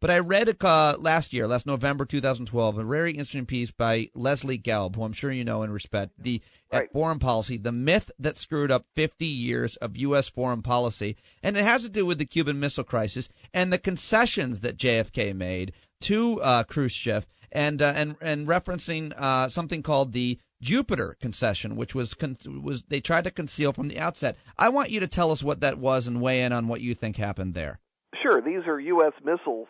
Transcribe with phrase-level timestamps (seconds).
[0.00, 4.58] But I read uh, last year, last November 2012, a very interesting piece by Leslie
[4.58, 6.40] Gelb, who I'm sure you know and respect, the
[6.72, 6.84] right.
[6.84, 10.30] at foreign policy, the myth that screwed up 50 years of U.S.
[10.30, 14.62] foreign policy, and it has to do with the Cuban Missile Crisis and the concessions
[14.62, 20.38] that JFK made to uh, Khrushchev, and uh, and and referencing uh, something called the
[20.62, 24.38] Jupiter concession, which was con- was they tried to conceal from the outset.
[24.56, 26.94] I want you to tell us what that was and weigh in on what you
[26.94, 27.80] think happened there.
[28.22, 29.12] Sure, these are U.S.
[29.22, 29.68] missiles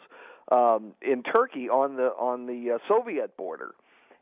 [0.51, 3.74] um, in Turkey on the on the uh, Soviet border,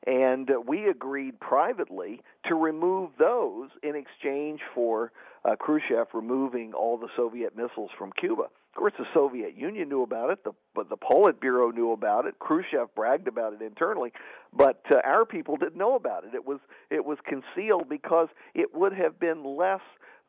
[0.07, 5.13] and uh, we agreed privately to remove those in exchange for
[5.45, 8.43] uh, Khrushchev removing all the Soviet missiles from Cuba.
[8.43, 12.39] Of course, the Soviet Union knew about it, the, but the Politburo knew about it.
[12.39, 14.13] Khrushchev bragged about it internally,
[14.53, 16.35] but uh, our people didn't know about it.
[16.35, 16.61] It was
[16.91, 19.81] it was concealed because it would have been less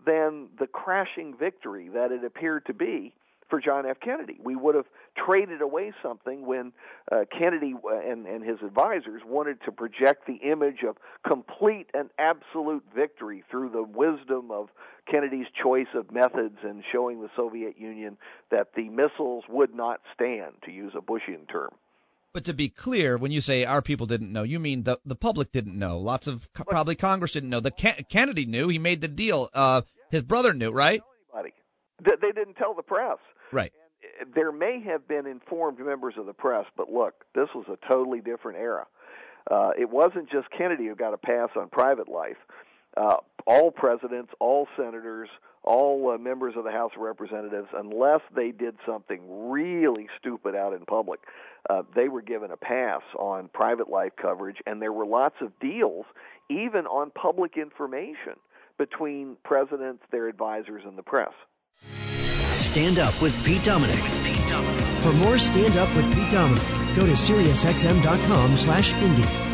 [0.06, 3.14] than the crashing victory that it appeared to be
[3.49, 3.98] for John F.
[3.99, 4.38] Kennedy.
[4.44, 4.85] We would have
[5.17, 6.71] traded away something when
[7.12, 10.97] uh, Kennedy and, and his advisors wanted to project the image of
[11.28, 14.69] complete and absolute victory through the wisdom of
[15.09, 18.17] Kennedy's choice of methods and showing the Soviet Union
[18.52, 21.72] that the missiles would not stand, to use a Bushian term.
[22.31, 25.16] But to be clear, when you say our people didn't know, you mean the the
[25.16, 25.97] public didn't know.
[25.97, 27.59] Lots of probably Congress didn't know.
[27.59, 28.67] The Kennedy knew.
[28.67, 29.50] He made the deal.
[29.52, 31.02] Uh, his brother knew, right?
[31.34, 31.56] Anybody.
[32.03, 33.17] They didn't tell the press.
[33.52, 33.72] Right.
[34.19, 37.78] And there may have been informed members of the press, but look, this was a
[37.88, 38.86] totally different era.
[39.50, 42.38] Uh, it wasn't just Kennedy who got a pass on private life.
[42.97, 45.30] Uh, all presidents, all senators,
[45.64, 50.73] all uh, members of the House of Representatives, unless they did something really stupid out
[50.73, 51.19] in public,
[51.69, 55.52] uh, they were given a pass on private life coverage, and there were lots of
[55.59, 56.06] deals,
[56.50, 58.34] even on public information,
[58.78, 61.34] between presidents, their advisors, and the press.
[62.70, 64.00] Stand Up with Pete Dominick.
[64.23, 64.86] Pete Dominick.
[65.02, 66.62] For more Stand Up with Pete Dominick,
[66.95, 69.48] go to SiriusXM.com slash Indie.